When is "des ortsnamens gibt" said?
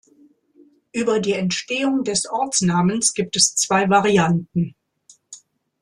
2.03-3.35